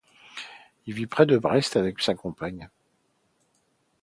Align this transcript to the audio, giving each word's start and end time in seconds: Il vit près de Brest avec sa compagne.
Il 0.87 0.95
vit 0.95 1.05
près 1.05 1.27
de 1.27 1.37
Brest 1.37 1.75
avec 1.75 2.01
sa 2.01 2.15
compagne. 2.15 2.71